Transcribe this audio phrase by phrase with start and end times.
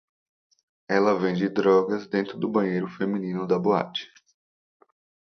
[0.89, 4.11] Ela vende drogas dentro do banheiro feminino da boate